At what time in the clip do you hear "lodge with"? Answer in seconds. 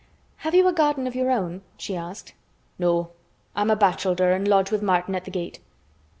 4.45-4.81